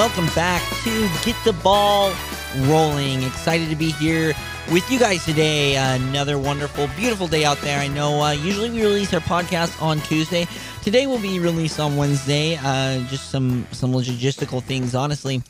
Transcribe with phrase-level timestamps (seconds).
[0.00, 2.10] welcome back to Get the Ball
[2.60, 3.22] Rolling.
[3.22, 4.32] Excited to be here
[4.72, 5.76] with you guys today.
[5.76, 7.78] Another wonderful, beautiful day out there.
[7.78, 10.46] I know uh, usually we release our podcast on Tuesday.
[10.82, 12.58] Today will be released on Wednesday.
[12.64, 15.42] Uh, just some some logistical things, honestly.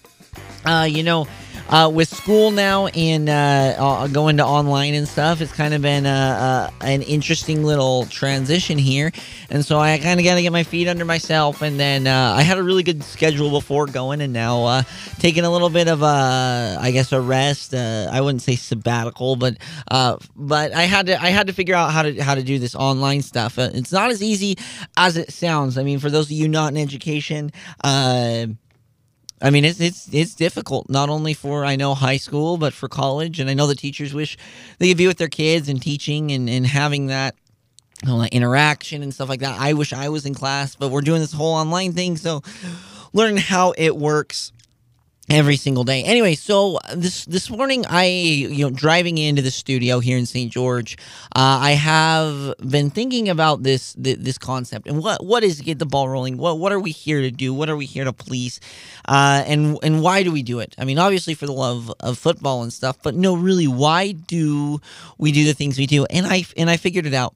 [0.65, 1.29] Uh, you know,
[1.71, 5.81] uh, with school now and uh, uh, going to online and stuff, it's kind of
[5.81, 9.13] been a, a, an interesting little transition here.
[9.51, 11.63] And so I kind of got to get my feet under myself.
[11.63, 14.83] And then uh, I had a really good schedule before going, and now uh,
[15.21, 17.73] taking a little bit of a, I guess, a rest.
[17.73, 19.57] Uh, I wouldn't say sabbatical, but
[20.37, 22.75] but I had to I had to figure out how to how to do this
[22.75, 23.59] online stuff.
[23.59, 24.59] it's not as easy
[24.97, 25.79] as it sounds.
[25.79, 27.53] I mean, for those of you not in education.
[29.43, 32.89] I mean, it's it's it's difficult not only for I know high school, but for
[32.89, 34.37] college, and I know the teachers wish
[34.79, 37.35] they could be with their kids and teaching and and having that
[38.03, 39.59] you know, interaction and stuff like that.
[39.59, 42.43] I wish I was in class, but we're doing this whole online thing, so
[43.13, 44.53] learning how it works
[45.31, 46.03] every single day.
[46.03, 50.53] Anyway, so this this morning I you know driving into the studio here in St.
[50.53, 50.99] George,
[51.37, 55.87] uh, I have been thinking about this this concept and what what is get the
[55.87, 56.37] ball rolling.
[56.37, 57.55] What what are we here to do?
[57.55, 58.59] What are we here to police?
[59.07, 60.75] Uh, and and why do we do it?
[60.77, 64.81] I mean, obviously for the love of football and stuff, but no, really, why do
[65.17, 66.05] we do the things we do?
[66.07, 67.35] And I and I figured it out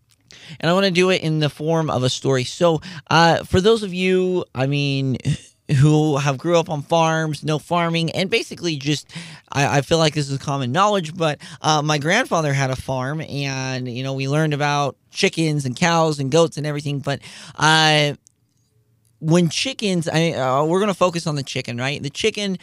[0.61, 2.45] and I want to do it in the form of a story.
[2.45, 5.19] So, uh, for those of you, I mean,
[5.73, 9.11] who have grew up on farms, no farming, and basically just
[9.51, 13.20] I, I feel like this is common knowledge, but uh, my grandfather had a farm,
[13.23, 16.98] and you know we learned about chickens and cows and goats and everything.
[16.98, 17.20] But
[17.57, 18.15] uh,
[19.20, 22.03] when chickens, I uh, we're gonna focus on the chicken, right?
[22.03, 22.59] The chicken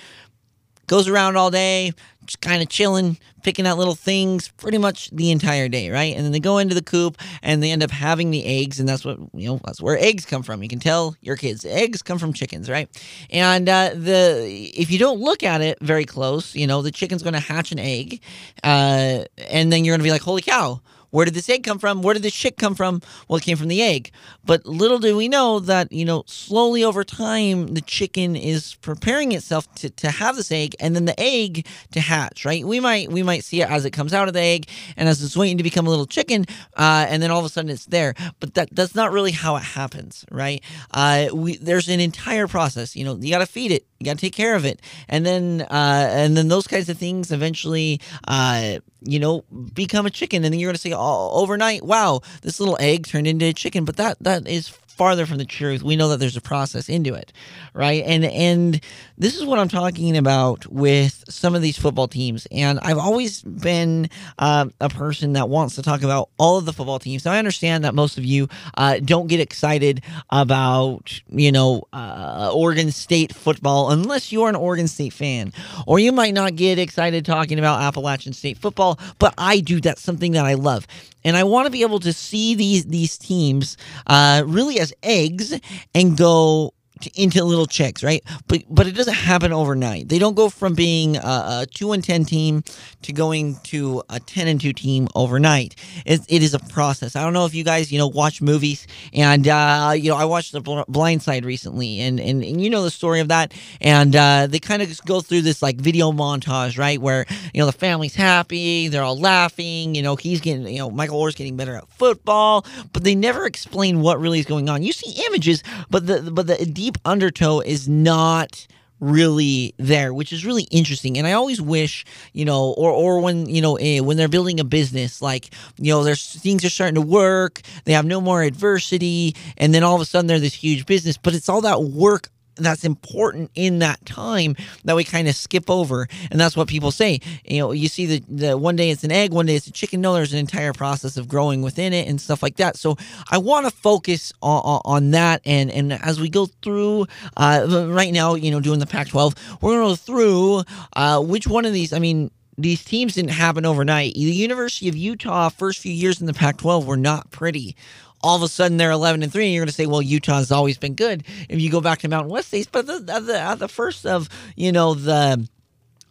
[0.88, 1.92] goes around all day,
[2.26, 6.16] just kind of chilling, picking out little things pretty much the entire day, right?
[6.16, 8.88] And then they go into the coop and they end up having the eggs, and
[8.88, 9.60] that's what you know.
[9.66, 10.62] That's where eggs come from.
[10.64, 12.90] You can tell your kids eggs come from chickens, right?
[13.30, 14.46] And uh, the
[14.76, 17.72] if you don't look at it very close, you know the chicken's going to hatch
[17.72, 18.22] an egg,
[18.64, 21.80] uh, and then you're going to be like, "Holy cow!" Where did this egg come
[21.80, 22.02] from?
[22.02, 23.02] Where did this chick come from?
[23.28, 24.12] Well, it came from the egg.
[24.44, 29.34] But little do we know that, you know, slowly over time, the chicken is preparing
[29.34, 32.66] itself to, to have this egg and then the egg to hatch, right?
[32.66, 34.68] We might we might see it as it comes out of the egg
[34.98, 36.46] and as it's waiting to become a little chicken,
[36.78, 38.14] uh, and then all of a sudden it's there.
[38.40, 40.64] But that that's not really how it happens, right?
[40.92, 42.96] Uh, we there's an entire process.
[42.96, 45.26] You know, you got to feed it, you got to take care of it, and
[45.26, 50.44] then uh, and then those kinds of things eventually, uh, you know, become a chicken,
[50.44, 53.54] and then you're going to say, oh, overnight, wow, this little egg turned into a
[53.54, 53.86] chicken.
[53.86, 54.70] But that that is
[55.02, 55.82] farther from the truth.
[55.82, 57.34] We know that there's a process into it,
[57.74, 58.04] right?
[58.06, 58.80] And and
[59.18, 62.46] this is what I'm talking about with some of these football teams.
[62.52, 66.74] And I've always been uh, a person that wants to talk about all of the
[66.74, 67.26] football teams.
[67.26, 68.48] Now I understand that most of you
[68.78, 74.88] uh, don't get excited about you know uh, Oregon State football unless you're an Oregon
[74.88, 75.52] State fan,
[75.88, 79.00] or you might not get excited talking about Appalachian State football.
[79.18, 79.82] But I do.
[79.82, 80.86] That's something that I love
[81.24, 85.60] and I want to be able to see these these teams uh, really as eggs
[85.94, 86.74] and go
[87.16, 88.24] into little chicks, right?
[88.48, 90.10] But but it doesn't happen overnight.
[90.10, 92.64] They don't go from being a, a two and ten team
[93.04, 95.76] to going to a ten and two team overnight.
[96.06, 97.16] It, it is a process.
[97.16, 100.26] I don't know if you guys you know watch movies, and uh, you know I
[100.26, 104.16] watched The Blind Side recently, and and, and you know the story of that, and
[104.16, 107.72] uh, they kind of go through this like video montage, right, where you know the
[107.72, 111.76] family's happy, they're all laughing, you know he's getting you know Michael Oher's getting better
[111.76, 114.84] at football, but they never explain what really is going on.
[114.84, 118.68] You see images, but the but the deep deep undertow is not
[119.00, 121.18] really there, which is really interesting.
[121.18, 124.60] And I always wish, you know, or or when you know eh, when they're building
[124.60, 128.44] a business, like you know, there's things are starting to work, they have no more
[128.44, 131.82] adversity, and then all of a sudden they're this huge business, but it's all that
[131.82, 132.30] work
[132.64, 134.56] that's important in that time
[134.86, 136.08] that we kind of skip over.
[136.30, 137.20] And that's what people say.
[137.46, 139.72] You know you see the, the one day it's an egg one day it's a
[139.72, 140.02] chicken.
[140.02, 142.78] No there's an entire process of growing within it and stuff like that.
[142.78, 142.98] So
[143.30, 145.42] i want to focus on, on that.
[145.46, 149.36] And and as we go through uh, right now you know doing the pac 12
[149.62, 150.64] we're going to go through
[150.94, 154.14] uh, which one of these i mean these teams didn't happen overnight.
[154.14, 157.76] The University of Utah first few years in the Pac-12 were not pretty
[158.24, 160.52] all of a sudden they're 11 and 3 and you're going to say well utah's
[160.52, 163.68] always been good if you go back to mountain west states but the, the, the
[163.68, 165.48] first of you know the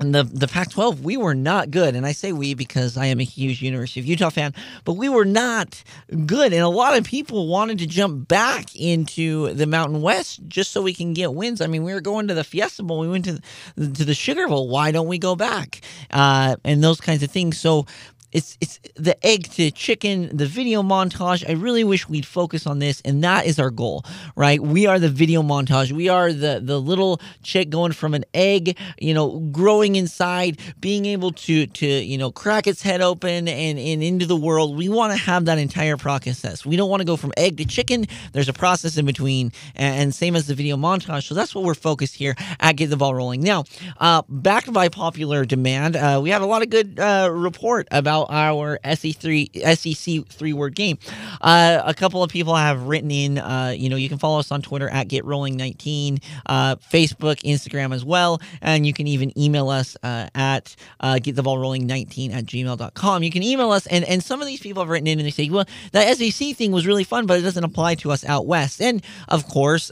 [0.01, 3.25] the the Pac-12, we were not good, and I say we because I am a
[3.25, 4.55] huge University of Utah fan.
[4.85, 5.83] But we were not
[6.27, 10.71] good, and a lot of people wanted to jump back into the Mountain West just
[10.71, 11.61] so we can get wins.
[11.61, 13.41] I mean, we were going to the Fiesta Bowl, we went to
[13.77, 14.69] to the Sugar Bowl.
[14.69, 15.83] Why don't we go back?
[16.11, 17.59] Uh, and those kinds of things.
[17.59, 17.87] So
[18.32, 21.49] it's it's the egg to chicken, the video montage.
[21.49, 24.05] I really wish we'd focus on this, and that is our goal,
[24.37, 24.61] right?
[24.61, 25.93] We are the video montage.
[25.93, 31.06] We are the the little chick going from an egg, you know, growing inside, being
[31.06, 34.76] able to to you know crack its head open and and into the world.
[34.76, 36.65] We want to have that entire process.
[36.65, 38.06] We don't want to go from egg to chicken.
[38.33, 41.25] There's a process in between, and, same as the video montage.
[41.25, 43.41] So that's what we're focused here at Get the Ball Rolling.
[43.41, 43.65] Now,
[43.99, 48.19] uh, backed by popular demand, uh, we had a lot of good uh, report about
[48.28, 50.99] our SEC SEC three word game.
[51.40, 53.38] Uh, a couple of people have written in.
[53.38, 57.43] Uh, you know, you can follow us on Twitter at Get Rolling 19, uh, Facebook,
[57.43, 60.76] Instagram as well, and you can even email us at
[61.22, 63.22] Get the Ball Rolling 19 at gmail.com.
[63.22, 65.31] You can email us, and and some of these people have written in and they
[65.32, 68.46] say, well, that SEC thing was really fun, but it doesn't apply to us out
[68.46, 68.81] west.
[68.81, 69.90] And of course,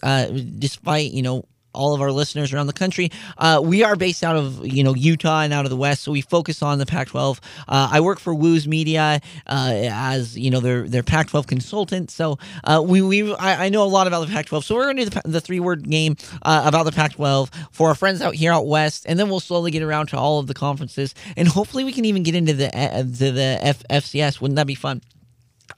[0.58, 1.44] despite you know
[1.74, 3.10] all of our listeners around the country.
[3.36, 6.12] Uh, we are based out of you know Utah and out of the West, so
[6.12, 7.38] we focus on the Pac-12.
[7.68, 12.38] Uh, I work for Woos Media uh, as you know their their Pac-12 consultant, so
[12.64, 14.64] uh, we we I, I, know a lot about the Pac-12.
[14.64, 17.94] So we're to do the, the three word game uh, about the Pac-12 for our
[17.94, 20.54] friends out here out west, and then we'll slowly get around to all of the
[20.54, 24.40] conferences, and hopefully we can even get into the uh, the F- FCS.
[24.40, 25.02] Wouldn't that be fun?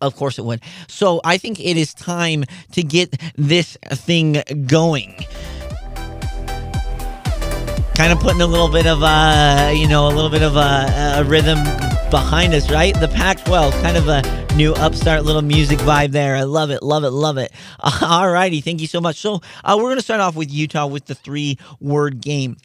[0.00, 0.62] Of course it would.
[0.88, 5.26] So I think it is time to get this thing going
[8.00, 11.18] kind of putting a little bit of uh, you know, a little bit of a,
[11.18, 11.62] a rhythm
[12.10, 12.98] behind us, right?
[12.98, 14.22] The Pac-12, kind of a
[14.54, 16.34] new upstart little music vibe there.
[16.34, 17.52] I love it, love it, love it.
[18.00, 19.16] All righty, thank you so much.
[19.16, 22.56] So uh, we're going to start off with Utah with the three-word game.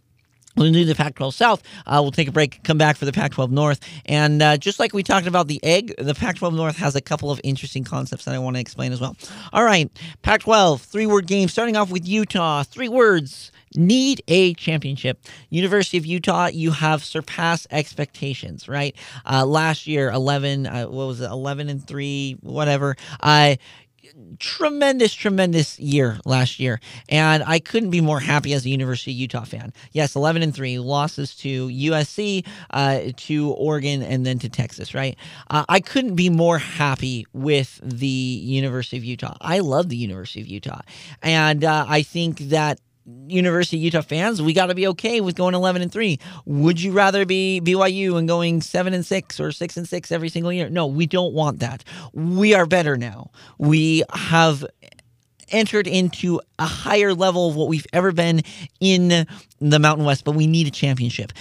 [0.55, 1.63] We'll do the Pac 12 South.
[1.85, 3.81] Uh, we'll take a break, come back for the Pac 12 North.
[4.05, 7.01] And uh, just like we talked about the egg, the Pac 12 North has a
[7.01, 9.17] couple of interesting concepts that I want to explain as well.
[9.51, 9.91] All right,
[10.21, 12.63] Pac 12, three word game, starting off with Utah.
[12.63, 15.19] Three words need a championship.
[15.49, 18.95] University of Utah, you have surpassed expectations, right?
[19.29, 22.95] Uh, last year, 11, uh, what was it, 11 and 3, whatever.
[23.21, 23.55] Uh,
[24.39, 26.79] tremendous, tremendous year last year,
[27.09, 29.73] and I couldn't be more happy as a University of Utah fan.
[29.91, 34.93] Yes, eleven and three losses to USC, uh, to Oregon, and then to Texas.
[34.93, 35.17] Right,
[35.49, 39.35] uh, I couldn't be more happy with the University of Utah.
[39.41, 40.81] I love the University of Utah,
[41.21, 42.79] and uh, I think that
[43.27, 46.19] University of Utah fans, we got to be okay with going 11 and 3.
[46.45, 50.29] Would you rather be BYU and going 7 and 6 or 6 and 6 every
[50.29, 50.69] single year?
[50.69, 51.83] No, we don't want that.
[52.13, 53.31] We are better now.
[53.57, 54.65] We have
[55.49, 58.41] entered into a higher level of what we've ever been
[58.79, 59.27] in
[59.59, 61.31] the Mountain West, but we need a championship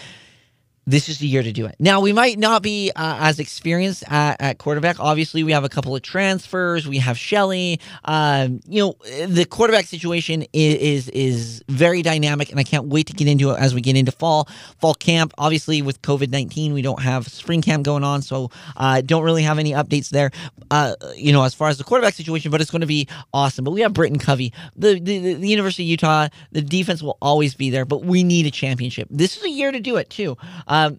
[0.87, 1.77] this is the year to do it.
[1.79, 5.01] Now, we might not be uh, as experienced at, at, quarterback.
[5.01, 6.87] Obviously, we have a couple of transfers.
[6.87, 7.81] We have Shelley.
[8.05, 13.07] Um, you know, the quarterback situation is, is, is very dynamic, and I can't wait
[13.07, 14.49] to get into it as we get into fall
[14.79, 15.33] fall camp.
[15.39, 19.43] Obviously, with COVID nineteen, we don't have spring camp going on, so uh, don't really
[19.43, 20.31] have any updates there.
[20.71, 23.65] Uh, you know, as far as the quarterback situation, but it's going to be awesome.
[23.65, 26.29] But we have Britain Covey, the, the the University of Utah.
[26.53, 29.09] The defense will always be there, but we need a championship.
[29.11, 30.37] This is a year to do it too.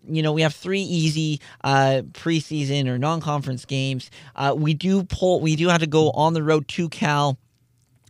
[0.07, 4.10] You know, we have three easy uh, preseason or non-conference games.
[4.36, 5.39] Uh, we do pull.
[5.42, 7.38] We do have to go on the road to Cal.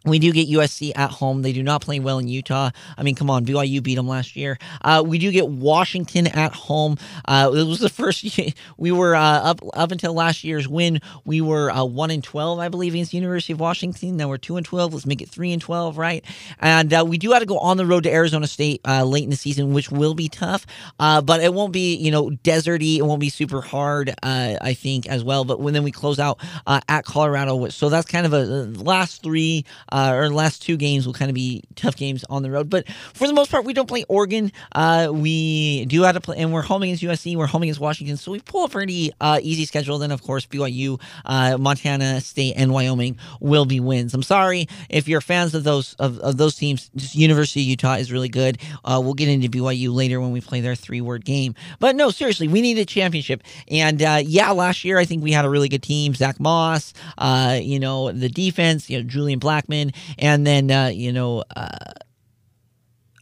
[0.05, 1.41] We do get USC at home.
[1.41, 2.69] They do not play well in Utah.
[2.97, 4.59] I mean, come on, BYU beat them last year.
[4.83, 6.97] Uh, we do get Washington at home.
[7.27, 11.01] Uh, it was the first year we were uh, up up until last year's win.
[11.25, 14.17] We were uh, one and twelve, I believe, against University of Washington.
[14.17, 14.93] Now we're two and twelve.
[14.93, 16.24] Let's make it three and twelve, right?
[16.59, 19.24] And uh, we do have to go on the road to Arizona State uh, late
[19.24, 20.67] in the season, which will be tough,
[21.00, 22.97] but it won't be you know deserty.
[22.97, 25.45] It won't be super hard, I think, as well.
[25.45, 28.45] But when then we close out at Colorado, so that's kind of a
[28.81, 32.51] last three uh, or last two games will kind of be tough games on the
[32.51, 32.69] road.
[32.69, 34.51] But for the most part, we don't play Oregon.
[34.73, 37.37] Uh, we do have to play, and we're home against USC.
[37.37, 39.97] We're home against Washington, so we pull a pretty uh, easy schedule.
[39.97, 44.13] Then, of course, BYU, uh, Montana State, and Wyoming will be wins.
[44.13, 46.89] I'm sorry if you're fans of those of, of those teams.
[47.15, 48.57] University of Utah is really good.
[48.83, 51.55] Uh, we'll get into BYU later when we play their three word game.
[51.79, 53.43] But no, seriously, we need a championship.
[53.69, 56.15] And uh, yeah, last year I think we had a really good team.
[56.15, 56.93] Zach Moss,
[57.61, 59.39] you know, the defense, you know, Julian
[60.18, 61.44] And then uh, you know.
[61.56, 61.70] Uh,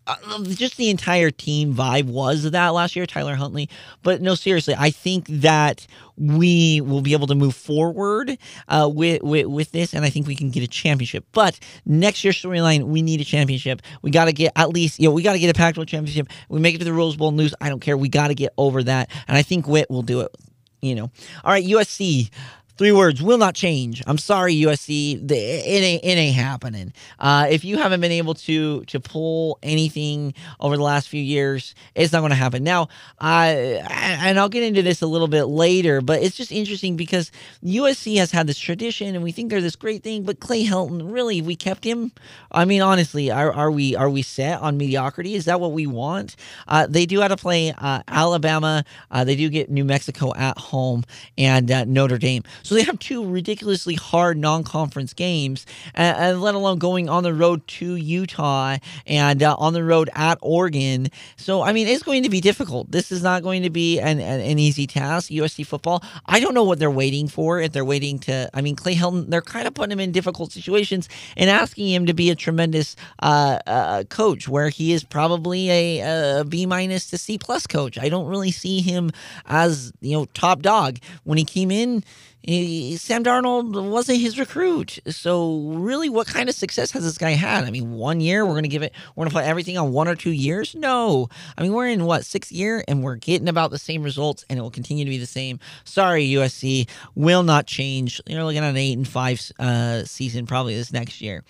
[0.06, 3.70] uh, just the entire team vibe was that last year, Tyler Huntley.
[4.02, 9.24] But no, seriously, I think that we will be able to move forward uh, with,
[9.24, 11.26] with, with this, and I think we can get a championship.
[11.32, 13.82] But next year's storyline, we need a championship.
[14.02, 16.28] We got to get at least, you know, we got to get a Pac-12 championship.
[16.50, 17.56] We make it to the Rose Bowl news.
[17.62, 17.98] I don't care.
[17.98, 20.36] We got to get over that, and I think Whit will do it.
[20.82, 21.12] You know,
[21.46, 22.30] all right, USC
[22.76, 24.02] Three words will not change.
[24.08, 25.30] I'm sorry, USC.
[25.30, 26.92] It ain't it ain't happening.
[27.20, 31.76] Uh, if you haven't been able to to pull anything over the last few years,
[31.94, 32.64] it's not going to happen.
[32.64, 32.88] Now,
[33.22, 37.32] and I'll get into this a little bit later, but it's just interesting because
[37.64, 40.24] USC has had this tradition, and we think they're this great thing.
[40.24, 42.12] But Clay Helton, really, we kept him.
[42.52, 45.36] I mean, honestly, are, are we are we set on mediocrity?
[45.36, 46.36] Is that what we want?
[46.68, 48.84] Uh, they do have to play uh, Alabama.
[49.12, 51.04] Uh, they do get New Mexico at home
[51.38, 52.42] and Notre Dame.
[52.64, 57.68] So they have two ridiculously hard non-conference games, and, let alone going on the road
[57.68, 61.10] to Utah and uh, on the road at Oregon.
[61.36, 62.92] So I mean, it's going to be difficult.
[62.92, 65.30] This is not going to be an, an, an easy task.
[65.30, 66.04] USC football.
[66.26, 67.60] I don't know what they're waiting for.
[67.60, 70.52] If they're waiting to, I mean, Clay Helton, they're kind of putting him in difficult
[70.52, 75.70] situations and asking him to be a tremendous uh, uh, coach, where he is probably
[75.70, 77.98] a, a B minus to C plus coach.
[77.98, 79.12] I don't really see him
[79.46, 82.04] as you know top dog when he came in
[82.44, 85.00] he, Sam Darnold wasn't his recruit.
[85.08, 87.64] So, really, what kind of success has this guy had?
[87.64, 89.94] I mean, one year, we're going to give it, we're going to put everything on
[89.94, 90.76] one or two years?
[90.76, 91.30] No.
[91.58, 94.60] I mean, we're in what, sixth year, and we're getting about the same results, and
[94.60, 95.60] it will continue to be the same.
[95.86, 98.20] Sorry, USC will not change.
[98.28, 101.46] You're looking at an eight and five uh, season probably this next year.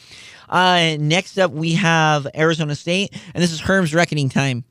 [0.47, 4.63] Uh, next up, we have Arizona State, and this is Herm's reckoning time.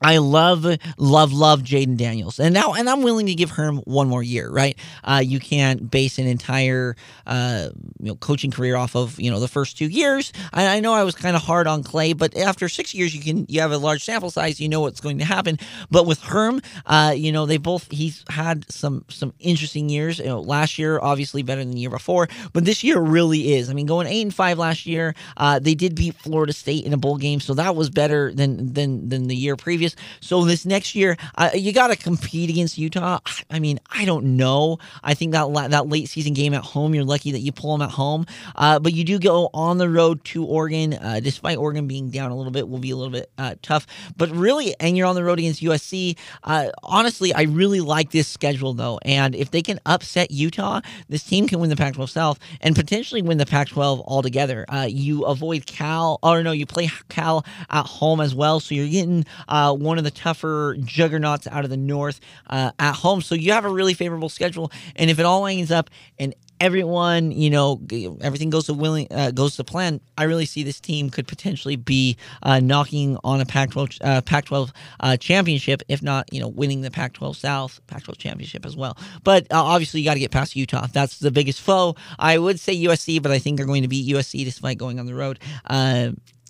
[0.00, 4.08] I love, love, love Jayden Daniels, and now, and I'm willing to give Herm one
[4.08, 4.50] more year.
[4.50, 4.78] Right?
[5.02, 9.40] Uh, you can't base an entire, uh, you know, coaching career off of you know
[9.40, 10.32] the first two years.
[10.52, 13.20] I, I know I was kind of hard on Clay, but after six years, you
[13.22, 14.60] can you have a large sample size.
[14.60, 15.58] You know what's going to happen.
[15.90, 20.18] But with Herm, uh, you know, they both he's had some some interesting years.
[20.18, 23.68] You know, last year obviously better than the year before, but this year really is.
[23.68, 26.92] I mean, going eight and five last year, uh, they did beat Florida State in
[26.92, 29.87] a bowl game, so that was better than than than the year previous.
[30.20, 33.18] So this next year, uh, you got to compete against Utah.
[33.50, 34.78] I mean, I don't know.
[35.02, 37.76] I think that la- that late season game at home, you're lucky that you pull
[37.76, 38.26] them at home.
[38.56, 42.30] Uh, but you do go on the road to Oregon, uh, despite Oregon being down
[42.30, 43.86] a little bit, will be a little bit uh, tough.
[44.16, 46.16] But really, and you're on the road against USC.
[46.44, 51.22] Uh, honestly, I really like this schedule though, and if they can upset Utah, this
[51.22, 54.64] team can win the Pac-12 South and potentially win the Pac-12 altogether.
[54.68, 58.88] Uh, you avoid Cal, or no, you play Cal at home as well, so you're
[58.88, 63.20] getting uh, one of the tougher juggernauts out of the North uh, at home.
[63.20, 64.70] So you have a really favorable schedule.
[64.96, 67.80] And if it all lines up and everyone, you know,
[68.20, 70.00] everything goes to willing uh, goes to plan.
[70.16, 74.70] I really see this team could potentially be uh, knocking on a Pac-12 uh, Pac-12
[75.00, 78.96] uh, championship, if not, you know, winning the Pac-12 South Pac-12 championship as well.
[79.24, 80.86] But uh, obviously, you got to get past Utah.
[80.92, 81.96] That's the biggest foe.
[82.18, 85.06] I would say USC, but I think they're going to beat USC despite going on
[85.06, 85.38] the road.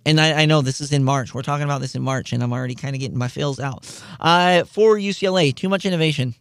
[0.09, 1.35] And I, I, know this is in March.
[1.35, 3.85] We're talking about this in March, and I'm already kind of getting my feels out.
[4.19, 6.35] Uh, for UCLA, too much innovation.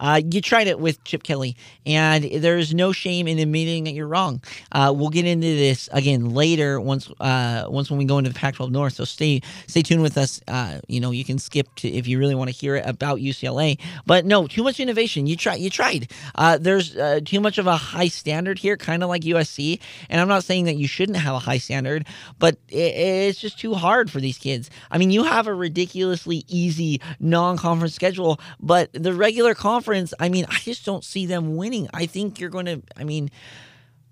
[0.00, 4.08] Uh, you tried it with Chip Kelly, and there's no shame in admitting that you're
[4.08, 4.42] wrong.
[4.72, 8.38] Uh, we'll get into this again later once uh, once when we go into the
[8.38, 8.94] Pac-12 North.
[8.94, 10.40] So stay stay tuned with us.
[10.48, 13.18] Uh, you know, you can skip to if you really want to hear it about
[13.18, 13.78] UCLA.
[14.06, 15.26] But no, too much innovation.
[15.26, 15.56] You tried.
[15.56, 16.10] You tried.
[16.34, 19.80] Uh, there's uh, too much of a high standard here, kind of like USC.
[20.08, 22.06] And I'm not saying that you shouldn't have a high standard,
[22.38, 24.70] but it, it's just too hard for these kids.
[24.90, 30.46] I mean, you have a ridiculously easy non-conference schedule, but the regular conference, I mean,
[30.48, 31.88] I just don't see them winning.
[31.92, 33.30] I think you're going to, I mean,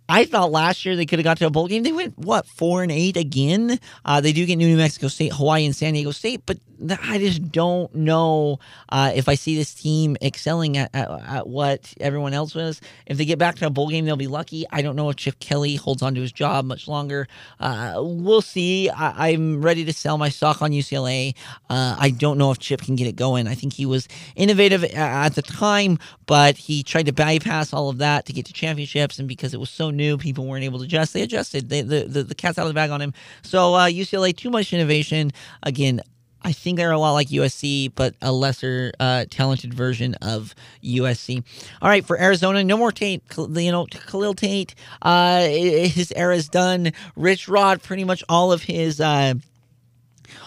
[0.09, 1.83] I thought last year they could have got to a bowl game.
[1.83, 3.79] They went what four and eight again.
[4.05, 6.59] Uh, they do get New Mexico State, Hawaii, and San Diego State, but
[7.03, 11.93] I just don't know uh, if I see this team excelling at, at, at, what
[12.01, 12.81] everyone else was.
[13.07, 14.65] If they get back to a bowl game, they'll be lucky.
[14.71, 17.27] I don't know if Chip Kelly holds on to his job much longer.
[17.59, 18.89] Uh, we'll see.
[18.91, 21.35] I, am ready to sell my stock on UCLA.
[21.69, 23.49] Uh, I don't know if Chip can get it going.
[23.49, 24.07] I think he was
[24.37, 28.53] innovative at the time, but he tried to bypass all of that to get to
[28.53, 31.13] championships, and because it was so new, people weren't able to adjust.
[31.13, 31.69] They adjusted.
[31.69, 33.13] They, the, the, the cat's out of the bag on him.
[33.43, 35.33] So UCLA, uh, too much innovation.
[35.63, 36.03] Again,
[36.43, 41.43] I think they're a lot like USC, but a lesser uh, talented version of USC.
[41.83, 43.23] All right, for Arizona, no more Tate.
[43.37, 46.93] You know, Khalil Tate, uh, his era is done.
[47.17, 49.01] Rich Rod, pretty much all of his.
[49.01, 49.35] Uh,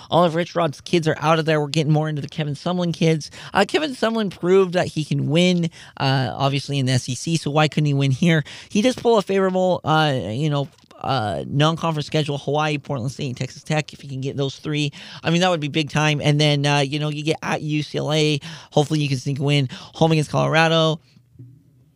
[0.10, 1.60] all of Rich Rod's kids are out of there.
[1.60, 3.32] We're getting more into the Kevin Sumlin kids.
[3.54, 7.38] Uh, Kevin Sumlin proved that he can win, uh, obviously in the SEC.
[7.38, 8.44] So why couldn't he win here?
[8.70, 10.68] He does pull a favorable, uh, you know,
[11.02, 13.94] uh, non-conference schedule: Hawaii, Portland State, and Texas Tech.
[13.94, 14.92] If you can get those three,
[15.24, 16.22] I mean that would be big time.
[16.22, 18.44] And then uh, you know you get at UCLA.
[18.72, 19.68] Hopefully you can sneak a win.
[19.72, 21.00] Home against Colorado.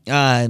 [0.09, 0.49] Uh,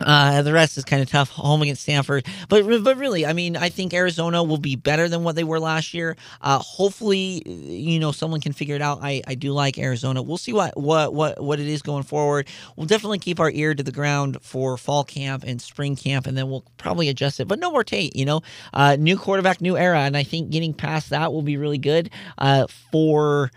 [0.00, 1.30] Uh, the rest is kind of tough.
[1.30, 5.24] Home against Stanford, but but really, I mean, I think Arizona will be better than
[5.24, 6.16] what they were last year.
[6.40, 9.00] Uh, hopefully, you know, someone can figure it out.
[9.02, 10.22] I, I do like Arizona.
[10.22, 12.48] We'll see what what what what it is going forward.
[12.76, 16.36] We'll definitely keep our ear to the ground for fall camp and spring camp, and
[16.36, 17.48] then we'll probably adjust it.
[17.48, 18.42] But no more Tate, you know,
[18.72, 22.10] uh, new quarterback, new era, and I think getting past that will be really good
[22.38, 23.50] uh, for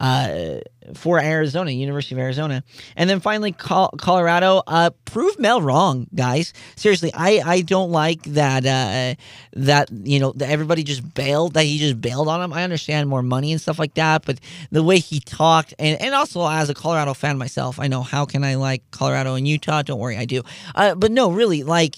[0.00, 0.60] uh,
[0.94, 2.64] for Arizona, University of Arizona.
[2.96, 4.62] And then finally, Col- Colorado.
[4.66, 6.52] Uh, prove Mel wrong, guys.
[6.76, 9.20] Seriously, I, I don't like that uh,
[9.52, 12.52] that you know that everybody just bailed that he just bailed on him.
[12.52, 14.40] I understand more money and stuff like that, but
[14.70, 18.24] the way he talked, and, and also as a Colorado fan myself, I know how
[18.24, 19.82] can I like Colorado and Utah?
[19.82, 20.42] Don't worry, I do.
[20.74, 21.96] Uh, but no, really, like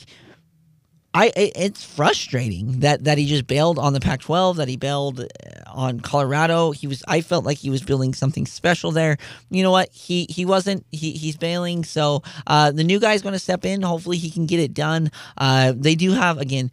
[1.14, 5.26] I it's frustrating that that he just bailed on the Pac-12, that he bailed uh,
[5.70, 6.70] on Colorado.
[6.70, 9.18] He was I felt like he was building something special there.
[9.50, 9.90] You know what?
[9.92, 10.86] He he wasn't.
[10.90, 11.84] He he's bailing.
[11.84, 13.82] So uh, the new guy's going to step in.
[13.82, 15.10] Hopefully he can get it done.
[15.36, 16.70] Uh, they do have again.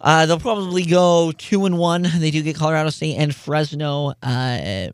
[0.00, 2.06] Uh, they'll probably go two and one.
[2.18, 4.14] They do get Colorado State and Fresno.
[4.22, 4.88] Uh,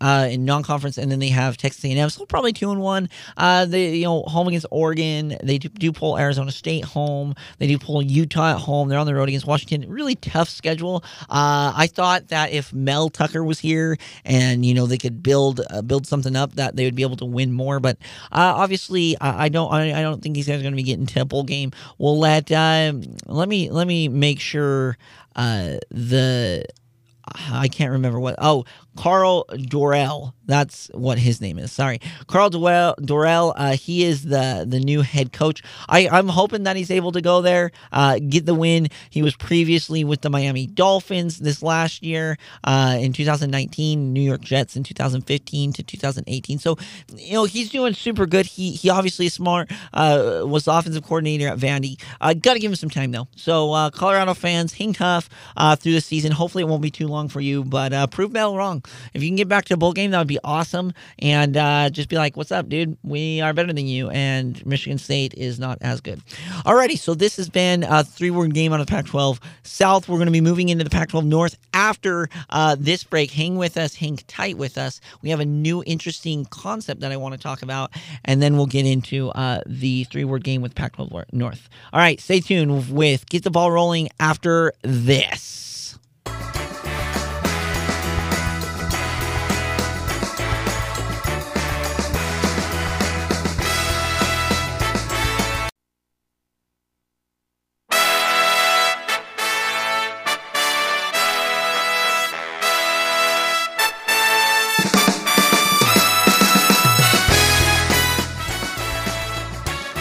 [0.00, 3.08] uh, in non-conference, and then they have Texas A&M, so probably two and one.
[3.36, 5.36] Uh, they you know home against Oregon.
[5.42, 7.34] They do, do, pull Arizona State home.
[7.58, 8.88] They do pull Utah at home.
[8.88, 9.90] They're on the road against Washington.
[9.90, 11.02] Really tough schedule.
[11.22, 15.60] Uh, I thought that if Mel Tucker was here and you know they could build
[15.70, 17.80] uh, build something up, that they would be able to win more.
[17.80, 17.98] But
[18.32, 21.06] uh, obviously, I don't I, I, don't think these guys are going to be getting
[21.06, 21.72] Temple game.
[21.98, 24.96] We'll let um, let me let me make sure
[25.36, 26.64] uh, the
[27.50, 28.36] I can't remember what.
[28.38, 28.64] Oh,
[28.96, 30.32] Karl Dorrell.
[30.46, 31.70] That's what his name is.
[31.70, 32.96] Sorry, Karl Dorrell.
[32.96, 35.62] Dorrell uh, he is the the new head coach.
[35.88, 38.88] I I'm hoping that he's able to go there, uh, get the win.
[39.10, 44.40] He was previously with the Miami Dolphins this last year uh, in 2019, New York
[44.40, 46.58] Jets in 2015 to 2018.
[46.58, 46.76] So
[47.14, 48.46] you know he's doing super good.
[48.46, 49.70] He he obviously is smart.
[49.92, 52.00] Uh, was the offensive coordinator at Vandy.
[52.20, 53.28] Uh, Got to give him some time though.
[53.36, 55.28] So uh, Colorado fans, hang tough
[55.78, 56.32] through the season.
[56.32, 58.77] Hopefully it won't be too long for you, but prove Mel wrong.
[59.14, 60.92] If you can get back to a bowl game, that would be awesome.
[61.18, 62.96] And uh, just be like, what's up, dude?
[63.02, 64.10] We are better than you.
[64.10, 66.20] And Michigan State is not as good.
[66.64, 70.08] Alrighty, so this has been a three word game on the Pac 12 South.
[70.08, 73.30] We're going to be moving into the Pac 12 North after uh, this break.
[73.30, 75.00] Hang with us, hang tight with us.
[75.22, 77.92] We have a new interesting concept that I want to talk about.
[78.24, 81.68] And then we'll get into uh, the three word game with Pac 12 North.
[81.92, 85.98] All right, stay tuned with Get the Ball Rolling after this.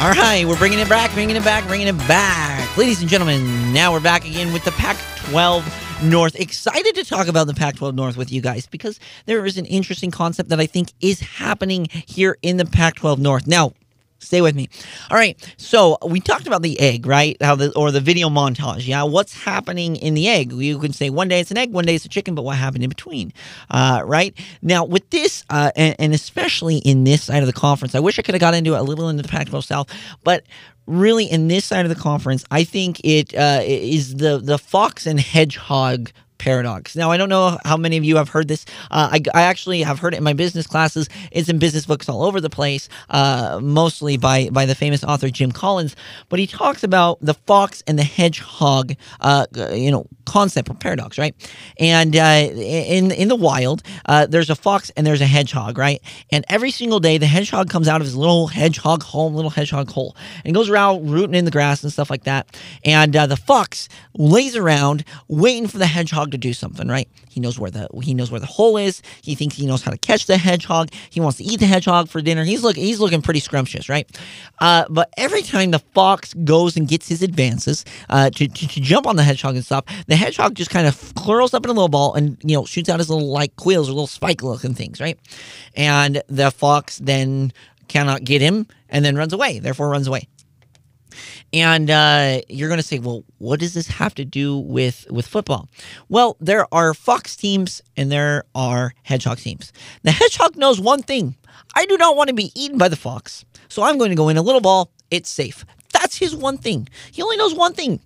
[0.08, 2.78] All right, we're bringing it back, bringing it back, bringing it back.
[2.78, 6.34] Ladies and gentlemen, now we're back again with the Pac 12 North.
[6.40, 9.66] Excited to talk about the Pac 12 North with you guys because there is an
[9.66, 13.48] interesting concept that I think is happening here in the Pac 12 North.
[13.48, 13.74] Now,
[14.20, 14.68] Stay with me.
[15.12, 15.38] All right.
[15.58, 17.38] So we talked about the egg, right?
[17.42, 18.88] How the or the video montage.
[18.88, 19.04] Yeah.
[19.04, 20.52] What's happening in the egg?
[20.52, 22.58] You can say one day it's an egg, one day it's a chicken, but what
[22.58, 23.32] happened in between?
[23.70, 24.38] Uh, right.
[24.62, 28.18] Now with this, uh, and, and especially in this side of the conference, I wish
[28.18, 30.44] I could have got into it a little into the Pac-12 South, but
[30.88, 35.06] really in this side of the conference, I think it uh, is the the fox
[35.06, 36.96] and hedgehog paradox.
[36.96, 38.66] Now, I don't know how many of you have heard this.
[38.92, 41.10] Uh, I, I, actually have heard it in my business classes.
[41.32, 45.30] It's in business books all over the place, uh, mostly by, by the famous author
[45.30, 45.96] Jim Collins.
[46.30, 51.18] But he talks about the fox and the hedgehog, uh, you know, concept or paradox,
[51.18, 51.34] right?
[51.80, 56.02] And uh, in in the wild, uh, there's a fox and there's a hedgehog, right?
[56.32, 59.90] And every single day, the hedgehog comes out of his little hedgehog home, little hedgehog
[59.90, 62.60] hole, and goes around rooting in the grass and stuff like that.
[62.84, 67.08] And uh, the fox lays around waiting for the hedgehog hedgehog to do something, right?
[67.30, 69.02] He knows where the he knows where the hole is.
[69.22, 70.90] He thinks he knows how to catch the hedgehog.
[71.10, 72.44] He wants to eat the hedgehog for dinner.
[72.44, 74.08] He's look he's looking pretty scrumptious, right?
[74.60, 78.82] Uh, but every time the fox goes and gets his advances uh, to, to, to
[78.82, 81.74] jump on the hedgehog and stuff, the hedgehog just kind of curls up in a
[81.74, 84.74] little ball and you know shoots out his little like quills or little spike looking
[84.74, 85.18] things, right?
[85.76, 87.54] And the fox then
[87.88, 89.60] cannot get him and then runs away.
[89.60, 90.28] Therefore, runs away.
[91.54, 95.28] And uh, you're going to say, well, what does this have to do with with
[95.28, 95.70] football?
[96.10, 99.72] Well, there are fox teams and there are hedgehog teams.
[100.04, 101.36] The hedgehog knows one thing:
[101.76, 104.30] I do not want to be eaten by the fox, so I'm going to go
[104.30, 104.92] in a little ball.
[105.12, 105.66] It's safe.
[105.94, 106.88] That's his one thing.
[107.12, 108.00] He only knows one thing.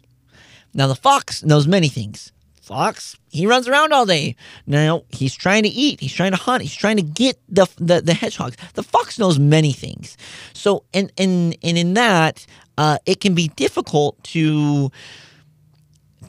[0.73, 2.31] Now the fox knows many things.
[2.71, 4.35] Fox he runs around all day.
[4.67, 5.99] Now he's trying to eat.
[6.01, 6.61] He's trying to hunt.
[6.61, 8.57] He's trying to get the the, the hedgehogs.
[8.73, 10.17] The fox knows many things.
[10.53, 12.45] So and and and in that
[12.77, 14.91] uh, it can be difficult to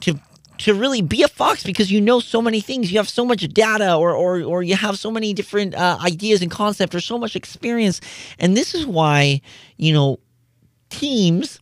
[0.01, 0.19] to
[0.59, 2.91] to really be a fox because you know so many things.
[2.91, 6.41] You have so much data or or, or you have so many different uh, ideas
[6.41, 7.99] and concepts or so much experience.
[8.39, 9.41] And this is why
[9.77, 10.19] you know
[10.89, 11.59] teams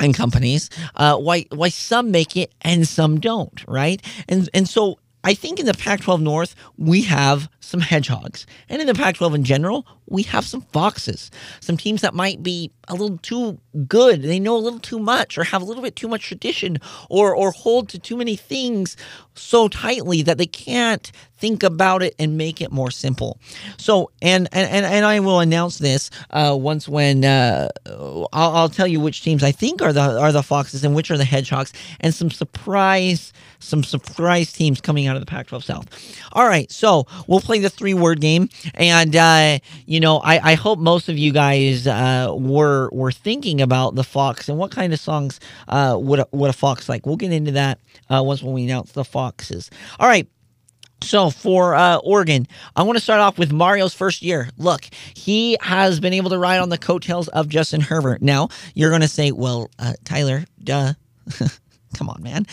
[0.00, 4.02] and companies uh, why why some make it and some don't right?
[4.28, 8.46] And and so I think in the Pac 12 North, we have some hedgehogs.
[8.68, 11.30] And in the Pac 12 in general, we have some foxes.
[11.60, 14.22] Some teams that might be a little too good.
[14.22, 16.78] They know a little too much or have a little bit too much tradition
[17.10, 18.96] or, or hold to too many things
[19.34, 23.38] so tightly that they can't think about it and make it more simple.
[23.76, 28.86] So, and and, and I will announce this uh, once when uh, I'll, I'll tell
[28.86, 31.72] you which teams I think are the are the foxes and which are the hedgehogs,
[32.00, 36.22] and some surprise some surprise teams coming out of the Pac-12 South.
[36.32, 40.54] All right, so we'll play the three word game, and uh, you know I, I
[40.54, 44.92] hope most of you guys uh, were were thinking about the fox and what kind
[44.92, 47.06] of songs uh, would a, would a fox like.
[47.06, 49.70] We'll get into that uh, once when we announce the foxes.
[49.98, 50.28] All right.
[51.02, 54.48] So for uh, Oregon, I want to start off with Mario's first year.
[54.56, 58.22] Look, he has been able to ride on the coattails of Justin Herbert.
[58.22, 60.94] Now you're going to say, "Well, uh, Tyler, duh."
[61.94, 62.46] Come on, man.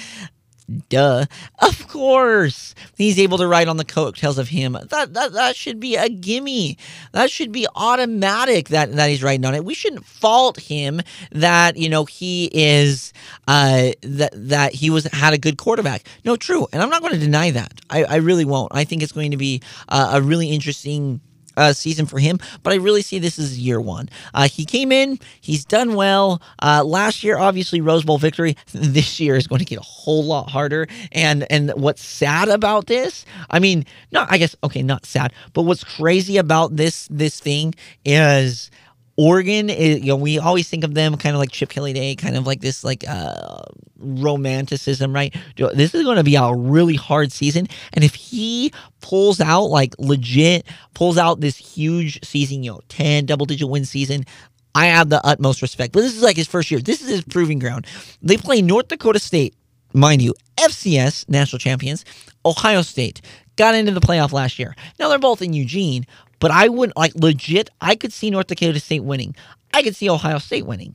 [0.89, 1.26] Duh.
[1.60, 2.73] Of course.
[2.97, 4.78] He's able to ride on the coattails of him.
[4.89, 6.78] That, that that should be a gimme.
[7.12, 9.65] That should be automatic that, that he's riding on it.
[9.65, 13.12] We shouldn't fault him that, you know, he is
[13.47, 16.08] uh that that he was had a good quarterback.
[16.23, 16.67] No, true.
[16.71, 17.82] And I'm not going to deny that.
[17.89, 18.71] I, I really won't.
[18.73, 21.19] I think it's going to be uh, a really interesting
[21.57, 24.09] uh, season for him, but I really see this as year one.
[24.33, 26.41] Uh, he came in, he's done well.
[26.61, 28.57] Uh, last year, obviously, Rose Bowl victory.
[28.93, 30.87] This year is going to get a whole lot harder.
[31.11, 33.25] And and what's sad about this?
[33.49, 37.73] I mean, not I guess okay, not sad, but what's crazy about this this thing
[38.05, 38.69] is
[39.15, 42.15] Oregon is, you know, we always think of them kind of like Chip Kelly Day,
[42.15, 43.62] kind of like this like uh,
[43.99, 45.36] romanticism, right?
[45.56, 49.93] This is going to be a really hard season, and if he pulls out like
[49.99, 54.26] legit, pulls out this huge season, you know, ten double digit win season,
[54.73, 55.93] I have the utmost respect.
[55.93, 56.80] But this is like his first year.
[56.80, 57.86] This is his proving ground.
[58.21, 59.54] They play North Dakota State,
[59.93, 62.04] mind you, FCS national champions,
[62.45, 63.21] Ohio State
[63.56, 64.76] got into the playoff last year.
[64.99, 66.06] Now they're both in Eugene,
[66.43, 67.69] but I wouldn't like legit.
[67.79, 69.34] I could see North Dakota State winning.
[69.73, 70.93] I could see Ohio State winning.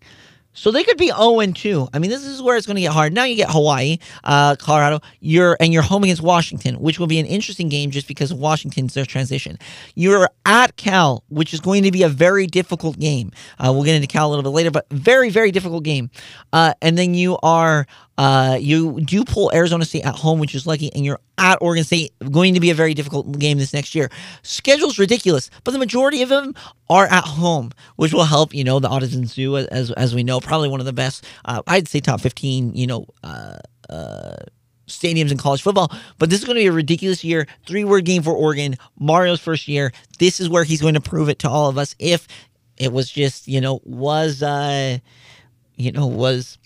[0.53, 1.89] So they could be 0 and 2.
[1.95, 3.15] I mean, this is where it's going to get hard.
[3.15, 7.19] Now you get Hawaii, uh, Colorado, you're and you're home against Washington, which will be
[7.19, 9.59] an interesting game just because Washington's their transition.
[9.95, 13.33] You're at Cal, which is going to be a very difficult game.
[13.59, 16.11] Uh, we'll get into Cal a little bit later, but very, very difficult game.
[16.53, 17.87] Uh, and then you are
[18.19, 21.85] uh, you do pull Arizona State at home, which is lucky, and you're at Oregon
[21.85, 24.11] State, going to be a very difficult game this next year.
[24.43, 26.55] Schedule's ridiculous, but the majority of them
[26.91, 28.53] are at home, which will help.
[28.53, 31.25] You know, the Autzen Zoo, as as we know, probably one of the best.
[31.45, 32.75] Uh, I'd say top fifteen.
[32.75, 33.07] You know.
[33.23, 34.37] Uh, uh,
[34.89, 35.93] stadiums in college football.
[36.19, 37.47] But this is going to be a ridiculous year.
[37.67, 38.77] Three word game for Oregon.
[38.99, 39.93] Mario's first year.
[40.19, 41.95] This is where he's going to prove it to all of us.
[41.99, 42.27] If
[42.79, 44.99] it was just, you know, was, uh,
[45.77, 46.57] you know, was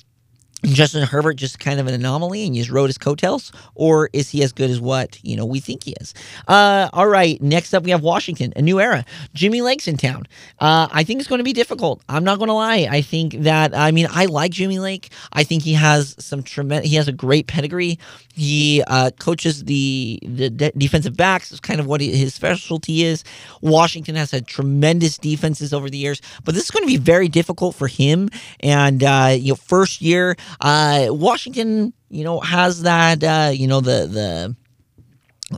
[0.65, 4.43] Justin Herbert just kind of an anomaly and just rode his coattails, or is he
[4.43, 6.15] as good as what you know we think he is?
[6.47, 9.05] Uh, all right, next up we have Washington, a new era.
[9.35, 10.27] Jimmy Lake's in town.
[10.61, 12.03] Uh, I think it's going to be difficult.
[12.09, 12.87] I'm not going to lie.
[12.89, 15.13] I think that I mean I like Jimmy Lake.
[15.33, 16.89] I think he has some tremendous.
[16.91, 17.99] He has a great pedigree.
[18.35, 21.51] He uh, coaches the the de- defensive backs.
[21.51, 23.25] It's kind of what his specialty is.
[23.61, 27.29] Washington has had tremendous defenses over the years, but this is going to be very
[27.29, 28.29] difficult for him.
[28.61, 30.37] And uh, you know, first year.
[30.61, 34.57] Uh, Washington, you know, has that, uh, you know, the the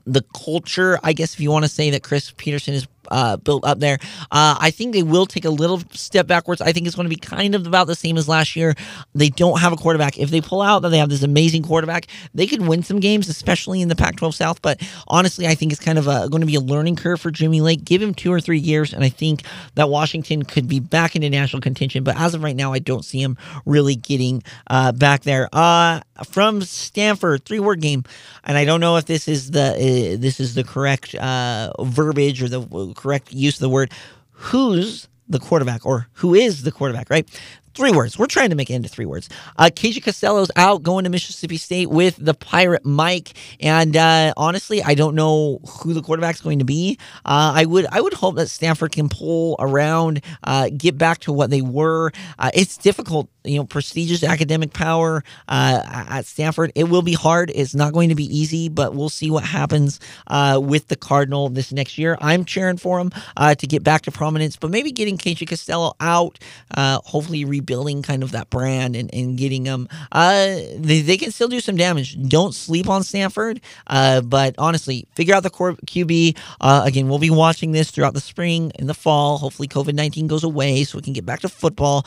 [0.07, 3.65] the culture, I guess, if you want to say that Chris Petersen is uh, built
[3.65, 3.99] up there.
[4.31, 6.61] Uh, I think they will take a little step backwards.
[6.61, 8.75] I think it's going to be kind of about the same as last year.
[9.15, 10.19] They don't have a quarterback.
[10.19, 13.29] If they pull out that they have this amazing quarterback, they could win some games,
[13.29, 14.63] especially in the Pac 12 South.
[14.63, 17.31] But honestly, I think it's kind of a, going to be a learning curve for
[17.31, 17.85] Jimmy Lake.
[17.85, 19.43] Give him two or three years, and I think
[19.75, 22.05] that Washington could be back into national contention.
[22.05, 23.37] But as of right now, I don't see him
[23.67, 25.49] really getting uh, back there.
[25.53, 28.05] Uh, from Stanford, three word game,
[28.45, 32.43] and I don't know if this is the uh, this is the correct uh, verbiage
[32.43, 33.93] or the correct use of the word.
[34.31, 37.29] Who's the quarterback or who is the quarterback, right?
[37.75, 38.17] Three words.
[38.17, 39.29] We're trying to make it into three words.
[39.57, 44.81] Uh, KJ Costello's out going to Mississippi State with the Pirate Mike, and uh, honestly,
[44.81, 46.99] I don't know who the quarterback's going to be.
[47.25, 51.33] Uh, I would I would hope that Stanford can pull around, uh, get back to
[51.33, 52.13] what they were.
[52.39, 56.71] Uh, it's difficult, you know, prestigious academic power uh, at Stanford.
[56.77, 57.51] It will be hard.
[57.53, 59.99] It's not going to be easy, but we'll see what happens
[60.31, 62.17] with the Cardinal this next year.
[62.21, 66.39] I'm cheering for him to get back to prominence, but maybe getting KJ Costello out,
[66.77, 67.45] hopefully.
[67.45, 69.89] Re- rebuilding kind of that brand and, and getting them.
[70.13, 72.21] Uh, they, they can still do some damage.
[72.29, 73.61] Don't sleep on Stanford.
[73.87, 76.37] Uh, but honestly, figure out the core QB.
[76.61, 79.39] Uh, again, we'll be watching this throughout the spring and the fall.
[79.39, 82.05] Hopefully, COVID 19 goes away so we can get back to football.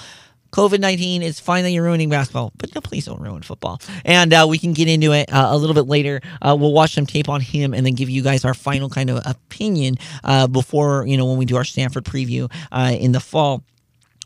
[0.51, 3.81] COVID 19, is fine that you're ruining basketball, but no, please don't ruin football.
[4.05, 6.21] And uh, we can get into it uh, a little bit later.
[6.41, 9.09] Uh, we'll watch some tape on him and then give you guys our final kind
[9.09, 13.19] of opinion uh, before, you know, when we do our Stanford preview uh, in the
[13.19, 13.61] fall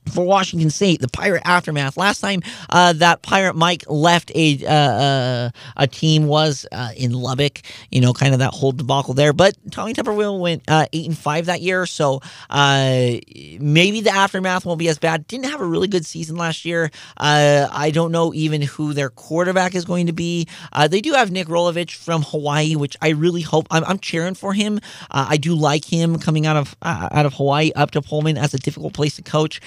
[0.10, 1.98] for Washington State, the Pirate aftermath.
[1.98, 7.14] Last time uh, that Pirate Mike left a uh, uh, a team was uh, in
[7.14, 7.62] Lubbock.
[7.90, 9.34] You know, kind of that whole debacle there.
[9.34, 13.14] But Tommy Tuberville went uh, eight and five that year, so uh,
[13.60, 15.28] maybe the aftermath won't be as bad.
[15.28, 16.92] Didn't have a really good season last year.
[17.18, 20.48] I don't know even who their quarterback is going to be.
[20.90, 23.68] they do have Nick Rolovich from Hawaii, which I really hope.
[23.72, 24.80] I'm, I'm cheering for him.
[25.10, 28.58] I do like him coming out of out of Hawaii up to Pullman as a
[28.58, 29.62] difficult place to coach.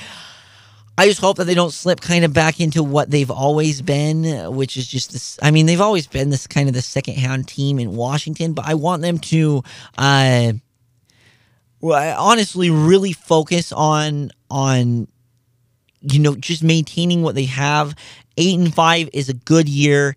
[0.96, 4.54] I just hope that they don't slip kind of back into what they've always been,
[4.54, 5.38] which is just this.
[5.42, 8.64] I mean, they've always been this kind of the second hand team in Washington, but
[8.66, 9.62] I want them to,
[9.98, 10.52] uh,
[11.82, 15.08] honestly, really focus on on
[16.00, 17.96] you know just maintaining what they have.
[18.36, 20.16] Eight and five is a good year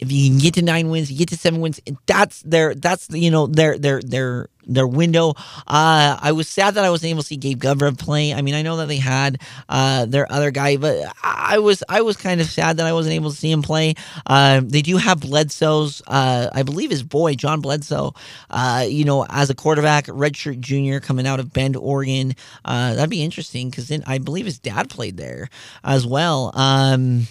[0.00, 1.80] if you can get to nine wins, you get to seven wins.
[2.06, 5.30] That's their that's you know their their their their window.
[5.66, 8.32] Uh, I was sad that I wasn't able to see Gage Gubrud play.
[8.32, 12.02] I mean, I know that they had uh, their other guy, but I was I
[12.02, 13.94] was kind of sad that I wasn't able to see him play.
[14.26, 18.14] Uh, they do have Bledsoe's, uh, I believe his boy John Bledsoe.
[18.48, 22.34] Uh, you know, as a quarterback, redshirt junior coming out of Bend, Oregon.
[22.64, 25.48] Uh, that'd be interesting because then I believe his dad played there
[25.84, 26.52] as well.
[26.54, 27.26] Um,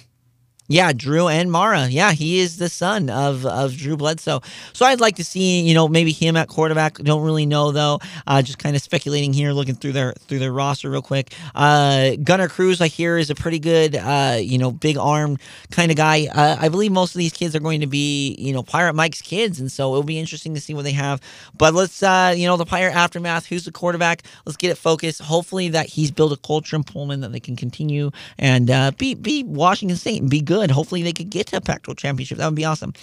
[0.69, 1.87] yeah, Drew and Mara.
[1.87, 4.41] Yeah, he is the son of of Drew Bledsoe.
[4.71, 6.99] So I'd like to see, you know, maybe him at quarterback.
[6.99, 7.99] Don't really know though.
[8.27, 11.33] Uh, just kind of speculating here, looking through their through their roster real quick.
[11.55, 15.39] Uh, Gunner Cruz, I hear, is a pretty good, uh, you know, big arm
[15.71, 16.27] kind of guy.
[16.27, 19.23] Uh, I believe most of these kids are going to be, you know, Pirate Mike's
[19.23, 21.19] kids, and so it'll be interesting to see what they have.
[21.57, 23.47] But let's, uh, you know, the Pirate aftermath.
[23.47, 24.21] Who's the quarterback?
[24.45, 25.19] Let's get it focused.
[25.19, 29.15] Hopefully that he's built a culture in Pullman that they can continue and uh, be
[29.15, 30.71] be Washington State and be good good.
[30.71, 32.37] Hopefully, they could get to a Pac 12 championship.
[32.37, 32.93] That would be awesome.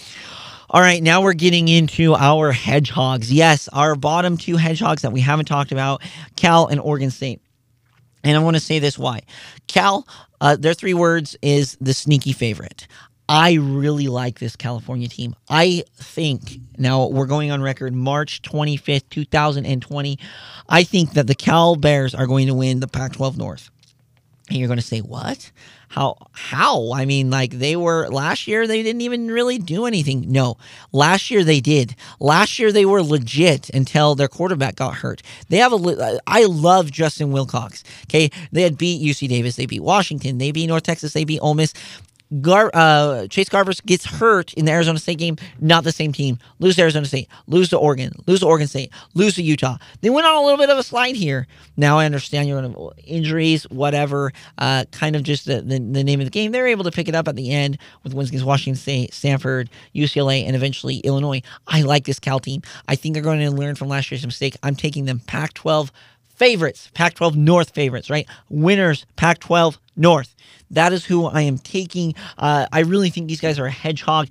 [0.69, 3.33] All right, now we're getting into our hedgehogs.
[3.33, 6.03] Yes, our bottom two hedgehogs that we haven't talked about
[6.35, 7.41] Cal and Oregon State.
[8.25, 9.21] And I want to say this why.
[9.69, 10.07] Cal,
[10.41, 12.89] uh, their three words is the sneaky favorite.
[13.29, 15.35] I really like this California team.
[15.49, 20.19] I think now we're going on record March 25th, 2020.
[20.69, 23.71] I think that the Cal Bears are going to win the Pac 12 North.
[24.49, 25.51] And you're going to say, what?
[25.89, 26.17] How?
[26.33, 26.93] How?
[26.93, 30.31] I mean, like they were last year, they didn't even really do anything.
[30.31, 30.57] No,
[30.93, 31.95] last year they did.
[32.21, 35.23] Last year they were legit until their quarterback got hurt.
[35.49, 36.21] They have a.
[36.27, 37.85] I love Justin Wilcox.
[38.05, 41.41] Okay, they had beat UC Davis, they beat Washington, they beat North Texas, they beat
[41.41, 41.73] Ole Miss.
[42.41, 45.37] Gar, uh, Chase Garbers gets hurt in the Arizona State game.
[45.61, 46.39] Not the same team.
[46.59, 47.29] Lose to Arizona State.
[47.47, 48.13] Lose to Oregon.
[48.27, 48.91] Lose to Oregon State.
[49.15, 49.79] Lose to Utah.
[50.01, 51.47] They went on a little bit of a slide here.
[51.77, 54.33] Now I understand you're going injuries, whatever.
[54.59, 56.51] Uh, kind of just the, the, the name of the game.
[56.51, 59.71] They're able to pick it up at the end with wins against Washington State, Stanford,
[59.95, 61.43] UCLA, and eventually Illinois.
[61.69, 62.63] I like this Cal team.
[62.89, 64.57] I think they're going to learn from last year's mistake.
[64.63, 65.91] I'm taking them Pac-12
[66.37, 68.29] favorites, Pac 12 North favorites, right?
[68.49, 70.36] Winners, Pac 12 North.
[70.71, 72.15] That is who I am taking.
[72.39, 74.29] Uh, I really think these guys are a hedgehog.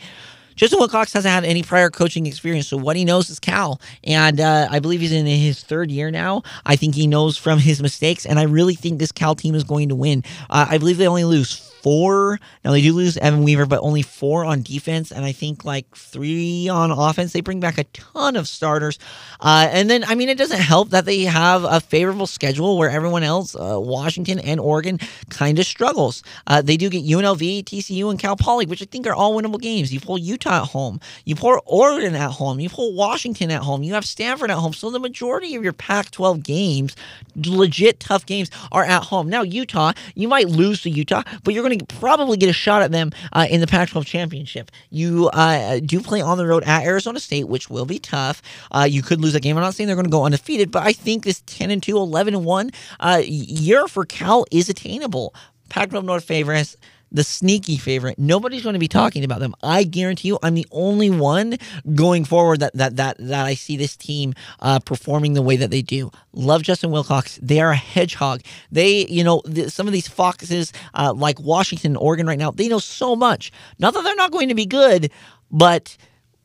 [0.55, 4.39] Justin Wilcox hasn't had any prior coaching experience, so what he knows is Cal, and
[4.39, 6.43] uh, I believe he's in his third year now.
[6.65, 9.65] I think he knows from his mistakes, and I really think this Cal team is
[9.65, 10.23] going to win.
[10.49, 12.39] Uh, I believe they only lose four.
[12.63, 15.95] Now they do lose Evan Weaver, but only four on defense, and I think like
[15.95, 17.31] three on offense.
[17.31, 18.97] They bring back a ton of starters,
[19.39, 22.89] uh, and then I mean it doesn't help that they have a favorable schedule where
[22.89, 24.97] everyone else, uh, Washington and Oregon,
[25.29, 26.23] kind of struggles.
[26.47, 29.61] Uh, they do get UNLV, TCU, and Cal Poly, which I think are all winnable
[29.61, 29.93] games.
[29.93, 33.83] You pull Utah at home, you pull Oregon at home, you pull Washington at home,
[33.83, 34.73] you have Stanford at home.
[34.73, 36.95] So the majority of your Pac-12 games,
[37.35, 39.29] legit tough games, are at home.
[39.29, 42.53] Now Utah, you might lose to Utah, but you're going to to probably get a
[42.53, 44.71] shot at them uh, in the Pac 12 championship.
[44.89, 48.41] You uh, do play on the road at Arizona State, which will be tough.
[48.71, 49.57] Uh, you could lose a game.
[49.57, 51.97] I'm not saying they're going to go undefeated, but I think this 10 and 2,
[51.97, 55.33] 11 and 1 uh, year for Cal is attainable
[55.69, 56.77] Pac-12 North favorites
[57.11, 58.17] the sneaky favorite.
[58.19, 59.55] Nobody's going to be talking about them.
[59.63, 61.57] I guarantee you, I'm the only one
[61.93, 65.71] going forward that that that that I see this team uh, performing the way that
[65.71, 66.11] they do.
[66.33, 67.39] Love Justin Wilcox.
[67.41, 68.41] They are a hedgehog.
[68.71, 72.67] They, you know, the, some of these foxes uh, like Washington, Oregon, right now, they
[72.67, 73.51] know so much.
[73.79, 75.11] Not that they're not going to be good,
[75.51, 75.95] but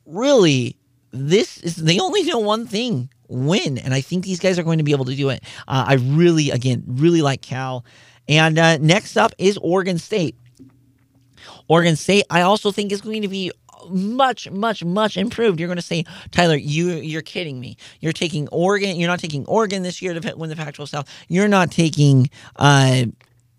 [0.07, 0.77] really,
[1.11, 3.79] this is they only know one thing win.
[3.79, 5.43] And I think these guys are going to be able to do it.
[5.67, 7.85] Uh, I really, again, really like Cal.
[8.29, 10.37] And uh, next up is Oregon State.
[11.69, 13.53] Oregon State, I also think is going to be
[13.89, 15.59] much, much, much improved.
[15.59, 17.77] You're going to say, Tyler, you you're kidding me.
[18.01, 18.97] You're taking Oregon.
[18.97, 21.09] You're not taking Oregon this year to win the Pac-12 South.
[21.29, 22.31] You're not taking.
[22.57, 23.05] Uh,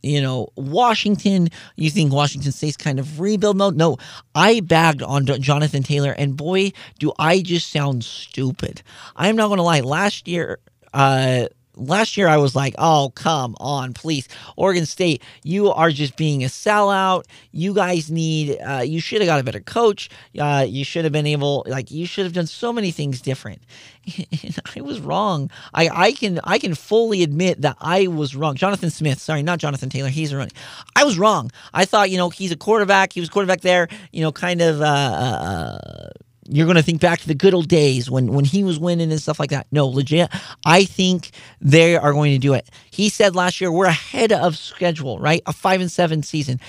[0.04, 3.76] you know, Washington, you think Washington State's kind of rebuild mode?
[3.76, 3.98] No,
[4.34, 8.82] I bagged on Jonathan Taylor, and boy, do I just sound stupid.
[9.15, 9.82] I'm not going to lie.
[9.82, 10.58] Last year,
[10.96, 14.27] uh, last year I was like, oh, come on, please.
[14.55, 17.23] Oregon State, you are just being a sellout.
[17.51, 20.10] You guys need, uh, you should have got a better coach.
[20.38, 23.62] Uh, you should have been able, like, you should have done so many things different.
[24.43, 25.51] And I was wrong.
[25.73, 28.55] I, I can I can fully admit that I was wrong.
[28.55, 30.10] Jonathan Smith, sorry, not Jonathan Taylor.
[30.10, 30.53] He's running.
[30.95, 31.51] I was wrong.
[31.73, 33.13] I thought, you know, he's a quarterback.
[33.13, 36.10] He was quarterback there, you know, kind of uh, uh
[36.52, 39.12] you're going to think back to the good old days when when he was winning
[39.12, 39.68] and stuff like that.
[39.72, 40.30] No, legit.
[40.66, 42.70] I think they are going to do it.
[42.92, 45.42] He said last year we're ahead of schedule, right?
[45.46, 46.60] A 5 and 7 season.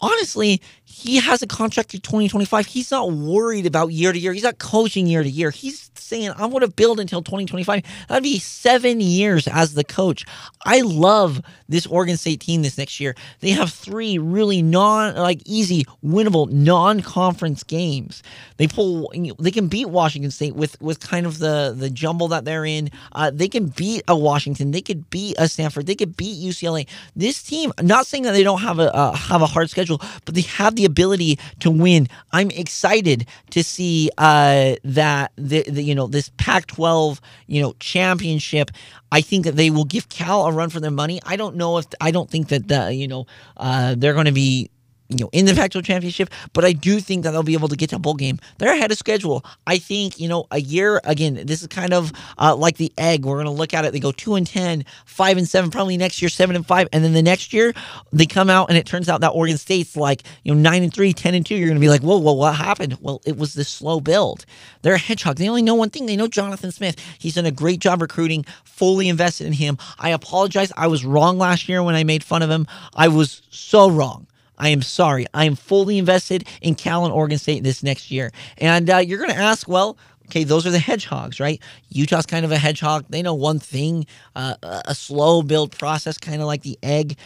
[0.00, 2.64] Honestly, he has a contract through 2025.
[2.66, 4.32] He's not worried about year to year.
[4.32, 5.50] He's not coaching year to year.
[5.50, 7.82] He's saying, I'm going to build until 2025.
[8.08, 10.24] That'd be seven years as the coach.
[10.64, 13.14] I love this Oregon State team this next year.
[13.40, 18.22] They have three really non, like easy, winnable non conference games.
[18.56, 22.46] They pull, they can beat Washington State with, with kind of the, the jumble that
[22.46, 22.90] they're in.
[23.12, 24.70] Uh, they can beat a Washington.
[24.70, 25.86] They could beat a Stanford.
[25.86, 26.88] They could beat UCLA.
[27.14, 30.34] This team, not saying that they don't have a, uh, have a hard schedule, but
[30.34, 32.08] they have the ability to win.
[32.32, 38.70] I'm excited to see uh, that the, the you know this Pac-12 you know championship.
[39.10, 41.20] I think that they will give Cal a run for their money.
[41.24, 44.32] I don't know if I don't think that the, you know uh, they're going to
[44.32, 44.70] be
[45.08, 47.76] you know, in the Pac-12 championship, but I do think that they'll be able to
[47.76, 48.38] get to a bowl game.
[48.58, 49.44] They're ahead of schedule.
[49.66, 53.24] I think, you know, a year again, this is kind of uh, like the egg.
[53.24, 53.92] We're gonna look at it.
[53.92, 57.02] They go two and 10, 5 and seven, probably next year, seven and five, and
[57.02, 57.72] then the next year
[58.12, 60.92] they come out and it turns out that Oregon State's like, you know, nine and
[60.92, 61.56] three, 10 and two.
[61.56, 62.98] You're gonna be like, whoa, whoa, what happened?
[63.00, 64.44] Well, it was this slow build.
[64.82, 65.36] They're a hedgehog.
[65.36, 66.04] They only know one thing.
[66.04, 66.96] They know Jonathan Smith.
[67.18, 69.78] He's done a great job recruiting, fully invested in him.
[69.98, 70.70] I apologize.
[70.76, 72.66] I was wrong last year when I made fun of him.
[72.94, 74.26] I was so wrong.
[74.58, 75.26] I am sorry.
[75.32, 78.30] I am fully invested in Cal and Oregon State this next year.
[78.58, 81.62] And uh, you're going to ask, well, okay, those are the hedgehogs, right?
[81.88, 83.06] Utah's kind of a hedgehog.
[83.08, 87.16] They know one thing uh, a slow build process, kind of like the egg.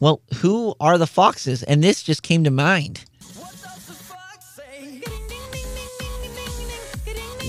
[0.00, 1.62] Well, who are the foxes?
[1.62, 3.04] And this just came to mind.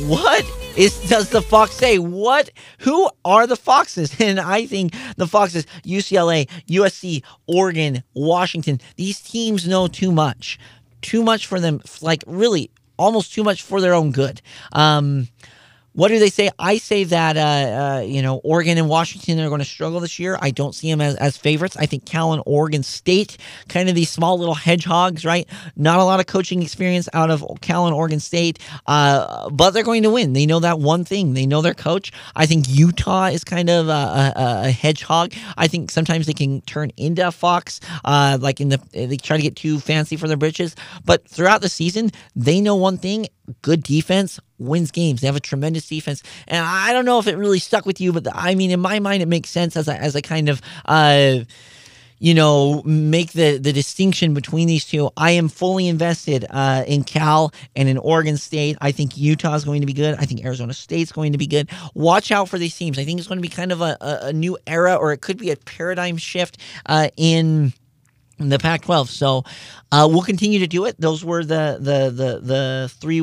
[0.07, 1.99] What is does the fox say?
[1.99, 2.49] What?
[2.79, 4.15] Who are the foxes?
[4.19, 8.79] And I think the foxes: UCLA, USC, Oregon, Washington.
[8.95, 10.57] These teams know too much,
[11.01, 11.81] too much for them.
[12.01, 14.41] Like really, almost too much for their own good.
[14.73, 15.27] Um,
[15.93, 16.49] what do they say?
[16.57, 20.19] I say that uh, uh, you know Oregon and Washington are going to struggle this
[20.19, 20.37] year.
[20.41, 21.75] I don't see them as, as favorites.
[21.77, 25.47] I think Cal and Oregon State, kind of these small little hedgehogs, right?
[25.75, 29.83] Not a lot of coaching experience out of Cal and Oregon State, uh, but they're
[29.83, 30.33] going to win.
[30.33, 31.33] They know that one thing.
[31.33, 32.11] They know their coach.
[32.35, 34.33] I think Utah is kind of a, a,
[34.67, 35.33] a hedgehog.
[35.57, 39.35] I think sometimes they can turn into a fox, uh, like in the they try
[39.35, 40.75] to get too fancy for their britches.
[41.03, 43.27] But throughout the season, they know one thing:
[43.61, 45.21] good defense wins games.
[45.21, 48.13] They have a tremendous defense, and I don't know if it really stuck with you,
[48.13, 50.49] but the, I mean, in my mind, it makes sense as a, as a kind
[50.49, 50.61] of.
[50.85, 51.39] Uh,
[52.23, 55.09] you know, make the, the distinction between these two.
[55.17, 58.77] I am fully invested uh, in Cal and in Oregon State.
[58.79, 60.13] I think Utah is going to be good.
[60.19, 61.67] I think Arizona State's going to be good.
[61.95, 62.99] Watch out for these teams.
[62.99, 65.21] I think it's going to be kind of a, a, a new era, or it
[65.21, 67.73] could be a paradigm shift uh, in
[68.37, 69.07] the Pac-12.
[69.07, 69.43] So
[69.91, 71.01] uh, we'll continue to do it.
[71.01, 73.21] Those were the the the the three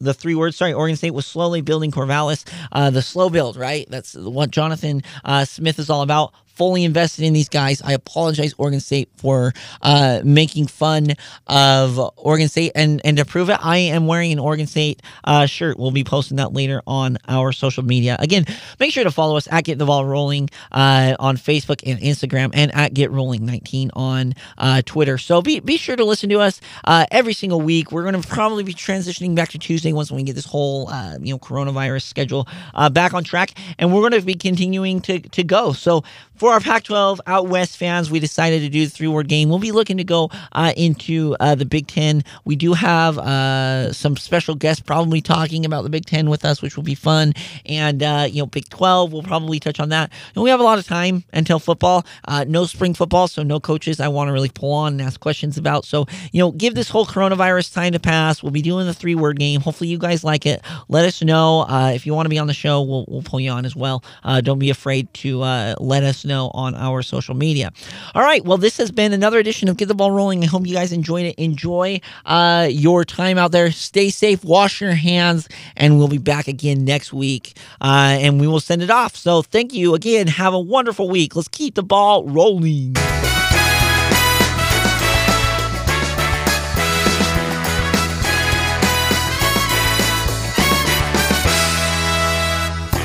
[0.00, 0.56] the three words.
[0.56, 2.44] Sorry, Oregon State was slowly building Corvallis.
[2.72, 3.86] Uh, the slow build, right?
[3.88, 7.82] That's what Jonathan uh, Smith is all about fully invested in these guys.
[7.82, 11.08] I apologize, Oregon State, for uh, making fun
[11.46, 12.72] of Oregon State.
[12.74, 15.78] And, and to prove it, I am wearing an Oregon State uh, shirt.
[15.78, 18.16] We'll be posting that later on our social media.
[18.18, 18.44] Again,
[18.78, 22.50] make sure to follow us at Get the Ball Rolling uh, on Facebook and Instagram
[22.54, 25.18] and at Get Rolling 19 on uh, Twitter.
[25.18, 27.90] So be, be sure to listen to us uh, every single week.
[27.90, 31.18] We're going to probably be transitioning back to Tuesday once we get this whole uh,
[31.20, 32.46] you know coronavirus schedule
[32.92, 33.50] back on track.
[33.78, 35.72] And we're going to be continuing to, to go.
[35.72, 36.04] So
[36.44, 39.48] for our Pac 12 out west fans, we decided to do the three word game.
[39.48, 42.22] We'll be looking to go uh, into uh, the Big Ten.
[42.44, 46.60] We do have uh, some special guests probably talking about the Big Ten with us,
[46.60, 47.32] which will be fun.
[47.64, 50.12] And, uh, you know, Big 12, we'll probably touch on that.
[50.34, 52.04] And we have a lot of time until football.
[52.28, 55.18] Uh, no spring football, so no coaches I want to really pull on and ask
[55.20, 55.86] questions about.
[55.86, 58.42] So, you know, give this whole coronavirus time to pass.
[58.42, 59.62] We'll be doing the three word game.
[59.62, 60.60] Hopefully, you guys like it.
[60.88, 61.60] Let us know.
[61.60, 63.74] Uh, if you want to be on the show, we'll, we'll pull you on as
[63.74, 64.04] well.
[64.42, 67.72] don't be afraid to let us know on our social media.
[68.14, 68.44] All right.
[68.44, 70.42] Well, this has been another edition of Get the Ball Rolling.
[70.42, 71.34] I hope you guys enjoyed it.
[71.36, 73.70] Enjoy uh, your time out there.
[73.70, 74.44] Stay safe.
[74.44, 75.48] Wash your hands.
[75.76, 77.56] And we'll be back again next week.
[77.80, 79.16] Uh, and we will send it off.
[79.16, 80.26] So thank you again.
[80.26, 81.36] Have a wonderful week.
[81.36, 82.94] Let's keep the ball rolling.